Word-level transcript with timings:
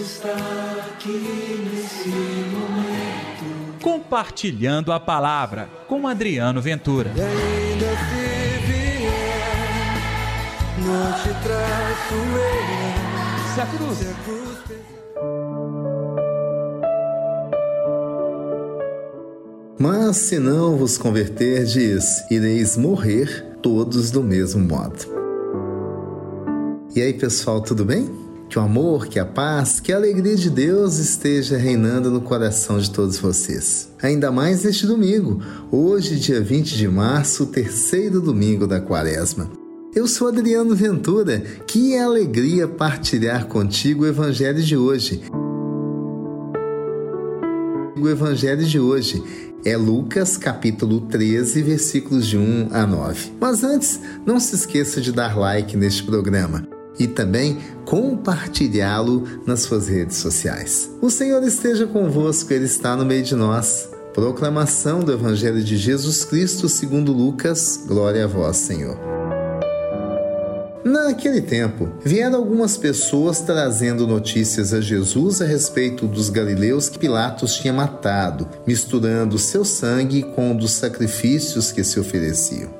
está 0.00 0.34
aqui 0.92 1.68
nesse 1.72 2.08
momento. 2.08 3.80
Compartilhando 3.82 4.92
a 4.92 5.00
palavra 5.00 5.68
com 5.86 6.06
Adriano 6.06 6.60
Ventura. 6.60 7.12
E 7.16 7.20
ainda 7.20 7.86
se 7.86 8.66
vier, 8.66 9.94
não 10.78 11.12
te 11.12 11.28
traço 11.42 12.14
eu. 12.14 13.54
Se 13.54 13.60
a 13.60 13.66
cruz. 13.66 13.98
Se 13.98 14.08
a 14.08 14.14
cruz 14.24 14.50
Mas 19.78 20.18
se 20.18 20.38
não 20.38 20.76
vos 20.76 20.98
converterdes, 20.98 22.30
ireis 22.30 22.76
morrer 22.76 23.46
todos 23.62 24.10
do 24.10 24.22
mesmo 24.22 24.62
modo. 24.62 25.06
E 26.94 27.00
aí, 27.00 27.14
pessoal, 27.14 27.62
tudo 27.62 27.82
bem? 27.82 28.29
Que 28.50 28.58
o 28.58 28.62
amor, 28.62 29.06
que 29.06 29.20
a 29.20 29.24
paz, 29.24 29.78
que 29.78 29.92
a 29.92 29.96
alegria 29.96 30.34
de 30.34 30.50
Deus 30.50 30.98
esteja 30.98 31.56
reinando 31.56 32.10
no 32.10 32.20
coração 32.20 32.80
de 32.80 32.90
todos 32.90 33.16
vocês. 33.16 33.92
Ainda 34.02 34.32
mais 34.32 34.64
neste 34.64 34.88
domingo, 34.88 35.40
hoje, 35.70 36.18
dia 36.18 36.40
20 36.40 36.76
de 36.76 36.88
março, 36.88 37.46
terceiro 37.46 38.20
domingo 38.20 38.66
da 38.66 38.80
quaresma. 38.80 39.48
Eu 39.94 40.08
sou 40.08 40.26
Adriano 40.26 40.74
Ventura, 40.74 41.38
que 41.64 41.96
alegria 41.96 42.66
partilhar 42.66 43.46
contigo 43.46 44.02
o 44.02 44.08
evangelho 44.08 44.60
de 44.60 44.76
hoje. 44.76 45.22
O 47.96 48.08
evangelho 48.08 48.66
de 48.66 48.80
hoje 48.80 49.22
é 49.64 49.76
Lucas 49.76 50.36
capítulo 50.36 51.02
13, 51.02 51.62
versículos 51.62 52.26
de 52.26 52.36
1 52.36 52.70
a 52.72 52.84
9. 52.84 53.30
Mas 53.40 53.62
antes, 53.62 54.00
não 54.26 54.40
se 54.40 54.56
esqueça 54.56 55.00
de 55.00 55.12
dar 55.12 55.38
like 55.38 55.76
neste 55.76 56.02
programa 56.02 56.79
e 57.00 57.08
também 57.08 57.58
compartilhá-lo 57.86 59.26
nas 59.46 59.60
suas 59.60 59.88
redes 59.88 60.18
sociais. 60.18 60.90
O 61.00 61.10
Senhor 61.10 61.42
esteja 61.42 61.86
convosco, 61.86 62.52
Ele 62.52 62.66
está 62.66 62.94
no 62.94 63.06
meio 63.06 63.24
de 63.24 63.34
nós. 63.34 63.88
Proclamação 64.12 65.00
do 65.00 65.12
Evangelho 65.12 65.62
de 65.64 65.76
Jesus 65.76 66.24
Cristo 66.24 66.68
segundo 66.68 67.12
Lucas. 67.12 67.84
Glória 67.86 68.24
a 68.24 68.26
vós, 68.26 68.58
Senhor. 68.58 68.98
Naquele 70.84 71.40
tempo, 71.40 71.88
vieram 72.04 72.38
algumas 72.38 72.76
pessoas 72.76 73.40
trazendo 73.40 74.06
notícias 74.06 74.74
a 74.74 74.80
Jesus 74.80 75.40
a 75.40 75.46
respeito 75.46 76.06
dos 76.06 76.28
galileus 76.28 76.88
que 76.88 76.98
Pilatos 76.98 77.54
tinha 77.54 77.72
matado, 77.72 78.48
misturando 78.66 79.38
seu 79.38 79.64
sangue 79.64 80.22
com 80.22 80.52
o 80.52 80.58
dos 80.58 80.72
sacrifícios 80.72 81.70
que 81.70 81.84
se 81.84 82.00
ofereciam. 82.00 82.79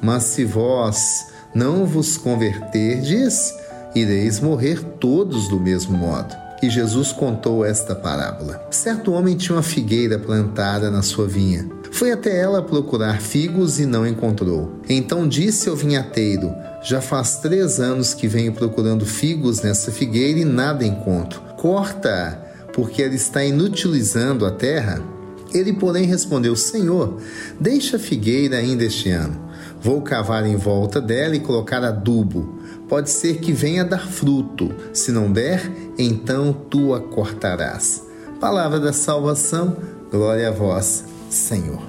Mas 0.00 0.24
se 0.24 0.44
vós 0.44 1.26
não 1.54 1.86
vos 1.86 2.16
converterdes, 2.16 3.54
ireis 3.94 4.40
morrer 4.40 4.82
todos 5.00 5.48
do 5.48 5.58
mesmo 5.58 5.96
modo. 5.96 6.34
E 6.62 6.70
Jesus 6.70 7.12
contou 7.12 7.64
esta 7.64 7.94
parábola. 7.94 8.66
Certo 8.70 9.12
homem 9.12 9.36
tinha 9.36 9.56
uma 9.56 9.62
figueira 9.62 10.18
plantada 10.18 10.90
na 10.90 11.02
sua 11.02 11.26
vinha. 11.26 11.68
Foi 11.92 12.12
até 12.12 12.38
ela 12.38 12.62
procurar 12.62 13.20
figos 13.20 13.78
e 13.78 13.86
não 13.86 14.06
encontrou. 14.06 14.80
Então 14.88 15.28
disse 15.28 15.68
ao 15.68 15.76
vinhateiro: 15.76 16.54
Já 16.82 17.00
faz 17.00 17.36
três 17.38 17.78
anos 17.78 18.14
que 18.14 18.26
venho 18.26 18.52
procurando 18.52 19.06
figos 19.06 19.62
nessa 19.62 19.90
figueira 19.90 20.40
e 20.40 20.44
nada 20.44 20.84
encontro. 20.84 21.40
Corta, 21.56 22.38
porque 22.72 23.02
ela 23.02 23.14
está 23.14 23.44
inutilizando 23.44 24.44
a 24.44 24.50
terra. 24.50 25.02
Ele, 25.54 25.72
porém, 25.72 26.04
respondeu: 26.04 26.54
Senhor, 26.56 27.18
deixa 27.58 27.96
a 27.96 28.00
figueira 28.00 28.56
ainda 28.56 28.84
este 28.84 29.10
ano. 29.10 29.45
Vou 29.80 30.00
cavar 30.02 30.46
em 30.46 30.56
volta 30.56 31.00
dela 31.00 31.36
e 31.36 31.40
colocar 31.40 31.84
adubo. 31.84 32.58
Pode 32.88 33.10
ser 33.10 33.38
que 33.38 33.52
venha 33.52 33.84
dar 33.84 34.06
fruto. 34.06 34.74
Se 34.92 35.12
não 35.12 35.30
der, 35.30 35.70
então 35.98 36.52
tu 36.52 36.94
a 36.94 37.00
cortarás. 37.00 38.04
Palavra 38.40 38.78
da 38.78 38.92
salvação, 38.92 39.76
glória 40.10 40.48
a 40.48 40.52
vós, 40.52 41.04
Senhor. 41.30 41.82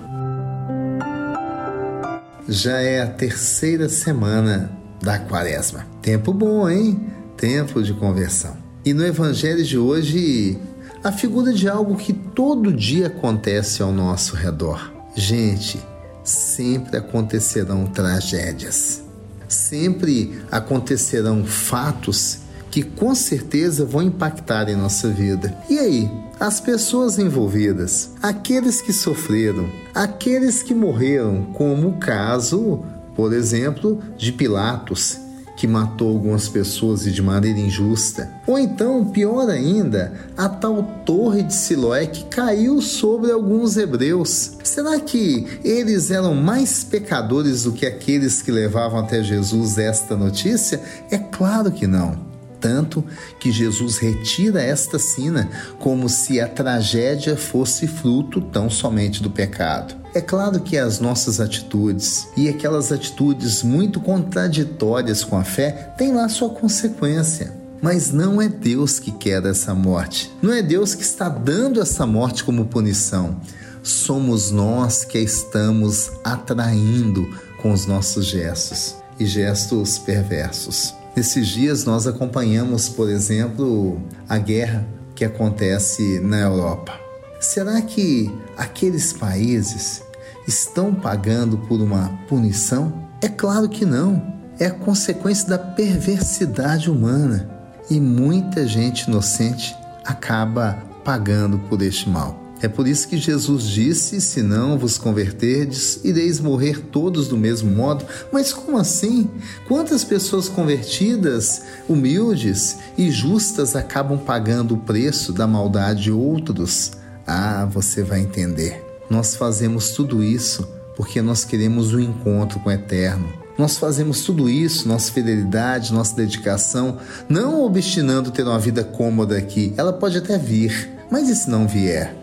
Já 2.48 2.78
é 2.82 3.02
a 3.02 3.08
terceira 3.08 3.90
semana 3.90 4.72
da 5.02 5.20
quaresma. 5.20 5.86
Tempo 6.02 6.34
bom, 6.34 6.70
hein? 6.70 7.00
Tempo 7.36 7.84
de 7.84 7.94
conversão. 7.94 8.56
E 8.86 8.94
no 8.94 9.06
evangelho 9.06 9.64
de 9.64 9.78
hoje, 9.78 10.58
a 11.04 11.12
figura 11.12 11.54
de 11.54 11.68
algo 11.68 11.98
que 11.98 12.14
todo 12.14 12.72
dia 12.72 13.08
acontece 13.08 13.82
ao 13.82 13.92
nosso 13.92 14.36
redor. 14.36 14.92
Gente, 15.16 15.80
sempre 16.28 16.98
acontecerão 16.98 17.88
tragédias. 17.88 19.02
Sempre 19.48 20.40
acontecerão 20.52 21.46
fatos 21.46 22.40
que 22.70 22.84
com 22.84 23.16
certeza 23.16 23.86
vão 23.86 24.02
impactar 24.02 24.70
em 24.70 24.76
nossa 24.76 25.08
vida. 25.10 25.58
E 25.70 25.80
aí, 25.80 26.12
as 26.40 26.60
pessoas 26.60 27.18
envolvidas, 27.18 28.12
aqueles 28.22 28.82
que 28.82 28.92
sofreram, 28.92 29.70
aqueles 29.96 30.62
que 30.62 30.76
morreram, 30.76 31.46
como 31.54 31.90
o 31.90 31.98
caso, 31.98 32.84
por 33.16 33.34
exemplo, 33.34 34.00
de 34.18 34.32
Pilatos, 34.34 35.18
que 35.58 35.68
matou 35.68 36.10
algumas 36.10 36.48
pessoas 36.48 37.06
e 37.08 37.12
de 37.12 37.22
maneira 37.22 37.60
injusta. 37.60 38.32
Ou 38.46 38.60
então, 38.60 39.04
pior 39.06 39.50
ainda, 39.50 40.14
a 40.38 40.48
tal 40.48 40.84
torre 41.04 41.42
de 41.42 41.54
Siloé 41.54 42.06
que 42.06 42.26
caiu 42.26 42.80
sobre 42.80 43.32
alguns 43.32 43.76
hebreus. 43.76 44.52
Será 44.64 45.00
que 45.00 45.60
eles 45.64 46.12
eram 46.12 46.36
mais 46.36 46.84
pecadores 46.84 47.64
do 47.64 47.72
que 47.72 47.88
aqueles 47.88 48.42
que 48.42 48.52
levavam 48.52 49.00
até 49.00 49.24
Jesus 49.24 49.80
esta 49.80 50.16
notícia? 50.16 50.80
É 51.10 51.18
claro 51.18 51.72
que 51.72 51.88
não 51.88 52.28
tanto 52.60 53.04
que 53.40 53.52
Jesus 53.52 53.98
retira 53.98 54.62
esta 54.62 54.98
sina 54.98 55.48
como 55.80 56.10
se 56.10 56.42
a 56.42 56.48
tragédia 56.48 57.38
fosse 57.38 57.88
fruto 57.88 58.42
tão 58.42 58.70
somente 58.70 59.22
do 59.22 59.30
pecado. 59.30 59.96
É 60.18 60.22
claro 60.22 60.60
que 60.62 60.76
as 60.76 61.00
nossas 61.00 61.40
atitudes 61.40 62.28
e 62.36 62.50
aquelas 62.50 62.92
atitudes 62.92 63.62
muito 63.62 64.00
contraditórias 64.00 65.24
com 65.24 65.38
a 65.38 65.44
fé 65.44 65.94
têm 65.96 66.12
lá 66.12 66.28
sua 66.28 66.50
consequência. 66.50 67.54
Mas 67.84 68.12
não 68.12 68.42
é 68.42 68.50
Deus 68.50 68.98
que 68.98 69.12
quer 69.12 69.46
essa 69.46 69.76
morte. 69.76 70.34
Não 70.42 70.52
é 70.52 70.64
Deus 70.64 70.96
que 70.96 71.04
está 71.04 71.30
dando 71.30 71.80
essa 71.80 72.08
morte 72.08 72.44
como 72.44 72.66
punição. 72.66 73.40
Somos 73.84 74.50
nós 74.50 75.06
que 75.06 75.20
a 75.20 75.22
estamos 75.22 76.10
atraindo 76.24 77.30
com 77.62 77.72
os 77.72 77.86
nossos 77.86 78.26
gestos 78.26 78.96
e 79.20 79.26
gestos 79.28 80.00
perversos. 80.00 80.96
Nesses 81.16 81.48
dias 81.48 81.86
nós 81.86 82.08
acompanhamos, 82.08 82.90
por 82.90 83.08
exemplo, 83.08 84.02
a 84.28 84.40
guerra 84.40 84.84
que 85.14 85.24
acontece 85.24 86.20
na 86.22 86.40
Europa. 86.40 87.00
Será 87.40 87.80
que 87.84 88.36
aqueles 88.58 89.14
países 89.14 90.07
estão 90.48 90.96
pagando 90.96 91.58
por 91.58 91.82
uma 91.82 92.10
punição? 92.28 93.08
É 93.22 93.28
claro 93.28 93.68
que 93.68 93.86
não. 93.86 94.36
É 94.60 94.68
a 94.68 94.72
consequência 94.72 95.48
da 95.48 95.60
perversidade 95.60 96.90
humana. 96.90 97.50
E 97.90 98.00
muita 98.00 98.66
gente 98.68 99.04
inocente 99.04 99.76
acaba 100.04 100.82
pagando 101.04 101.60
por 101.60 101.82
este 101.82 102.10
mal. 102.10 102.48
É 102.60 102.68
por 102.68 102.88
isso 102.88 103.08
que 103.08 103.18
Jesus 103.18 103.66
disse: 103.66 104.20
Se 104.20 104.42
não 104.42 104.78
vos 104.78 104.98
converterdes, 104.98 106.00
ireis 106.04 106.40
morrer 106.40 106.80
todos 106.92 107.28
do 107.28 107.38
mesmo 107.38 107.70
modo. 107.70 108.04
Mas 108.32 108.52
como 108.52 108.78
assim? 108.78 109.30
Quantas 109.68 110.04
pessoas 110.04 110.50
convertidas, 110.50 111.62
humildes 111.88 112.78
e 112.98 113.12
justas 113.12 113.76
acabam 113.76 114.18
pagando 114.18 114.74
o 114.74 114.80
preço 114.80 115.32
da 115.32 115.46
maldade 115.46 116.04
de 116.04 116.12
outros? 116.12 116.94
Ah, 117.28 117.68
você 117.72 118.02
vai 118.02 118.22
entender. 118.22 118.87
Nós 119.10 119.36
fazemos 119.36 119.92
tudo 119.92 120.24
isso 120.24 120.68
porque 120.96 121.22
nós 121.22 121.46
queremos 121.46 121.94
um 121.94 122.00
encontro 122.00 122.60
com 122.60 122.70
o 122.70 122.72
Eterno. 122.72 123.32
Nós 123.58 123.78
fazemos 123.78 124.22
tudo 124.22 124.50
isso, 124.50 124.88
nossa 124.88 125.12
fidelidade, 125.12 125.94
nossa 125.94 126.16
dedicação, 126.16 126.98
não 127.28 127.64
obstinando 127.64 128.32
ter 128.32 128.44
uma 128.44 128.60
vida 128.60 128.84
cômoda 128.84 129.38
aqui. 129.38 129.74
Ela 129.78 129.94
pode 129.94 130.18
até 130.18 130.38
vir, 130.38 130.90
mas 131.10 131.30
e 131.30 131.36
se 131.36 131.50
não 131.50 131.68
vier? 131.68 132.16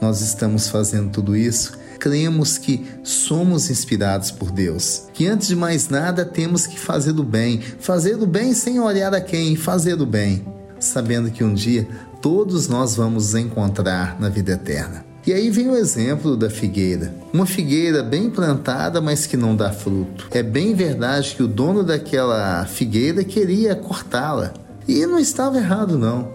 Nós 0.00 0.20
estamos 0.20 0.68
fazendo 0.68 1.10
tudo 1.10 1.36
isso 1.36 1.78
cremos 2.00 2.56
que 2.56 2.86
somos 3.04 3.70
inspirados 3.70 4.30
por 4.30 4.50
Deus, 4.50 5.04
que 5.12 5.26
antes 5.26 5.48
de 5.48 5.54
mais 5.54 5.90
nada 5.90 6.24
temos 6.24 6.66
que 6.66 6.80
fazer 6.80 7.16
o 7.20 7.22
bem, 7.22 7.60
fazer 7.60 8.14
o 8.14 8.26
bem 8.26 8.54
sem 8.54 8.80
olhar 8.80 9.14
a 9.14 9.20
quem, 9.20 9.54
fazer 9.54 10.00
o 10.00 10.06
bem, 10.06 10.44
sabendo 10.80 11.30
que 11.30 11.44
um 11.44 11.52
dia 11.52 11.86
todos 12.22 12.66
nós 12.66 12.96
vamos 12.96 13.34
encontrar 13.34 14.18
na 14.18 14.30
vida 14.30 14.52
eterna. 14.52 15.09
E 15.26 15.32
aí 15.32 15.50
vem 15.50 15.68
o 15.68 15.76
exemplo 15.76 16.36
da 16.36 16.48
figueira. 16.48 17.14
Uma 17.32 17.44
figueira 17.44 18.02
bem 18.02 18.30
plantada, 18.30 19.00
mas 19.00 19.26
que 19.26 19.36
não 19.36 19.54
dá 19.54 19.70
fruto. 19.70 20.28
É 20.30 20.42
bem 20.42 20.74
verdade 20.74 21.34
que 21.36 21.42
o 21.42 21.48
dono 21.48 21.82
daquela 21.82 22.64
figueira 22.64 23.22
queria 23.22 23.74
cortá-la. 23.74 24.54
E 24.88 25.04
não 25.06 25.18
estava 25.18 25.58
errado, 25.58 25.98
não. 25.98 26.28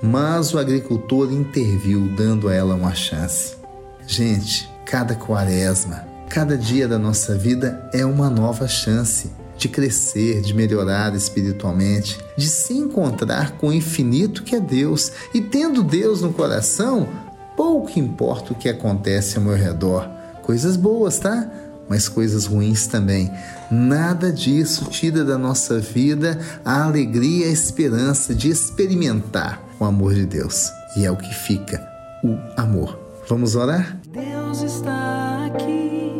Mas 0.00 0.54
o 0.54 0.58
agricultor 0.58 1.32
interviu, 1.32 2.08
dando 2.16 2.48
a 2.48 2.54
ela 2.54 2.74
uma 2.74 2.94
chance. 2.94 3.56
Gente, 4.06 4.70
cada 4.86 5.14
quaresma, 5.14 6.06
cada 6.28 6.56
dia 6.56 6.88
da 6.88 6.98
nossa 6.98 7.36
vida 7.36 7.90
é 7.92 8.04
uma 8.06 8.30
nova 8.30 8.66
chance 8.66 9.30
de 9.58 9.68
crescer, 9.68 10.40
de 10.40 10.54
melhorar 10.54 11.14
espiritualmente, 11.14 12.18
de 12.34 12.48
se 12.48 12.72
encontrar 12.72 13.58
com 13.58 13.68
o 13.68 13.72
infinito 13.72 14.42
que 14.42 14.56
é 14.56 14.60
Deus. 14.60 15.12
E 15.34 15.40
tendo 15.42 15.82
Deus 15.82 16.22
no 16.22 16.32
coração, 16.32 17.06
pouco 17.56 17.98
importa 17.98 18.52
o 18.52 18.56
que 18.56 18.68
acontece 18.68 19.36
ao 19.36 19.44
meu 19.44 19.54
redor. 19.54 20.08
Coisas 20.42 20.76
boas, 20.76 21.18
tá? 21.18 21.48
Mas 21.88 22.08
coisas 22.08 22.46
ruins 22.46 22.86
também. 22.86 23.30
Nada 23.70 24.32
disso 24.32 24.86
tira 24.86 25.24
da 25.24 25.36
nossa 25.36 25.78
vida 25.78 26.38
a 26.64 26.84
alegria 26.84 27.46
e 27.46 27.48
a 27.48 27.52
esperança 27.52 28.34
de 28.34 28.48
experimentar 28.48 29.60
o 29.78 29.84
amor 29.84 30.14
de 30.14 30.26
Deus. 30.26 30.70
E 30.96 31.04
é 31.04 31.10
o 31.10 31.16
que 31.16 31.34
fica, 31.34 31.80
o 32.22 32.36
amor. 32.60 32.98
Vamos 33.28 33.54
orar? 33.54 33.96
Deus 34.12 34.62
está 34.62 35.46
aqui 35.46 36.12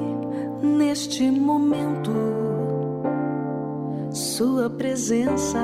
neste 0.62 1.30
momento. 1.30 2.10
Sua 4.12 4.68
presença 4.70 5.58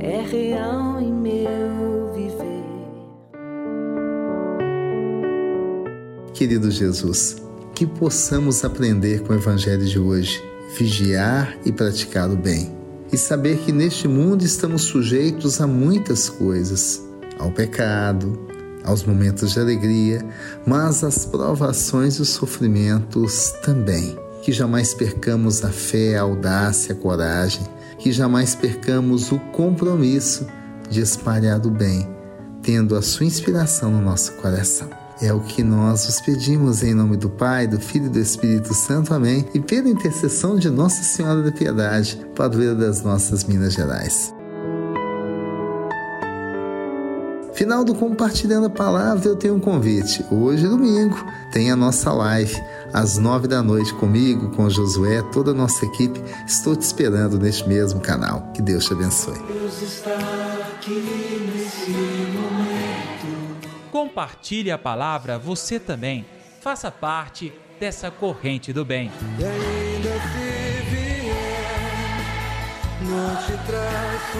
é 0.00 0.20
real 0.22 1.00
em 1.00 1.12
meu 1.12 2.12
viver. 2.14 2.69
Querido 6.40 6.70
Jesus, 6.70 7.36
que 7.74 7.86
possamos 7.86 8.64
aprender 8.64 9.20
com 9.20 9.34
o 9.34 9.36
Evangelho 9.36 9.84
de 9.84 9.98
hoje, 9.98 10.42
vigiar 10.74 11.54
e 11.66 11.70
praticar 11.70 12.30
o 12.30 12.34
bem, 12.34 12.74
e 13.12 13.18
saber 13.18 13.58
que 13.58 13.70
neste 13.70 14.08
mundo 14.08 14.42
estamos 14.42 14.84
sujeitos 14.84 15.60
a 15.60 15.66
muitas 15.66 16.30
coisas, 16.30 17.02
ao 17.38 17.50
pecado, 17.50 18.40
aos 18.82 19.04
momentos 19.04 19.52
de 19.52 19.60
alegria, 19.60 20.24
mas 20.66 21.04
às 21.04 21.26
provações 21.26 22.14
e 22.14 22.22
os 22.22 22.30
sofrimentos 22.30 23.52
também. 23.62 24.16
Que 24.42 24.50
jamais 24.50 24.94
percamos 24.94 25.62
a 25.62 25.68
fé, 25.68 26.16
a 26.16 26.22
audácia, 26.22 26.94
a 26.94 26.96
coragem, 26.96 27.66
que 27.98 28.10
jamais 28.10 28.54
percamos 28.54 29.30
o 29.30 29.38
compromisso 29.52 30.46
de 30.88 31.02
espalhar 31.02 31.60
o 31.66 31.70
bem, 31.70 32.08
tendo 32.62 32.96
a 32.96 33.02
sua 33.02 33.26
inspiração 33.26 33.90
no 33.90 34.00
nosso 34.00 34.32
coração. 34.36 34.99
É 35.22 35.32
o 35.34 35.40
que 35.40 35.62
nós 35.62 36.08
os 36.08 36.18
pedimos 36.20 36.82
em 36.82 36.94
nome 36.94 37.14
do 37.14 37.28
Pai, 37.28 37.66
do 37.66 37.78
Filho 37.78 38.06
e 38.06 38.08
do 38.08 38.18
Espírito 38.18 38.72
Santo. 38.72 39.12
Amém. 39.12 39.46
E 39.52 39.60
pela 39.60 39.88
intercessão 39.88 40.56
de 40.56 40.70
Nossa 40.70 41.02
Senhora 41.02 41.42
da 41.42 41.52
Piedade, 41.52 42.18
padroeira 42.34 42.74
das 42.74 43.02
nossas 43.02 43.44
Minas 43.44 43.74
Gerais. 43.74 44.32
Final 47.52 47.84
do 47.84 47.94
Compartilhando 47.94 48.68
a 48.68 48.70
Palavra, 48.70 49.28
eu 49.28 49.36
tenho 49.36 49.56
um 49.56 49.60
convite. 49.60 50.24
Hoje, 50.30 50.66
domingo, 50.66 51.22
tem 51.52 51.70
a 51.70 51.76
nossa 51.76 52.10
live, 52.10 52.58
às 52.90 53.18
nove 53.18 53.46
da 53.46 53.62
noite, 53.62 53.92
comigo, 53.92 54.48
com 54.56 54.70
Josué, 54.70 55.20
toda 55.30 55.50
a 55.50 55.54
nossa 55.54 55.84
equipe. 55.84 56.18
Estou 56.46 56.74
te 56.74 56.80
esperando 56.80 57.38
neste 57.38 57.68
mesmo 57.68 58.00
canal. 58.00 58.50
Que 58.54 58.62
Deus 58.62 58.86
te 58.86 58.94
abençoe. 58.94 59.38
Deus 59.46 59.82
está 59.82 60.16
aqui 60.74 61.50
nesse. 61.54 62.29
Compartilhe 63.90 64.70
a 64.70 64.78
palavra 64.78 65.38
você 65.38 65.80
também. 65.80 66.24
Faça 66.60 66.90
parte 66.90 67.52
dessa 67.78 68.10
corrente 68.10 68.72
do 68.72 68.84
bem. 68.84 69.10
E 69.38 69.44
ainda 69.44 70.12
se 70.20 70.90
vier, 70.90 71.30
não 73.02 73.36
te 73.36 73.52
traço. 73.66 74.38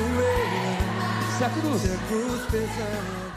Se 1.38 1.44
a 1.44 1.50
cruz 1.50 1.80
Se 1.80 1.92
a 1.92 1.98
cruz 2.08 2.42
pesada. 2.50 3.29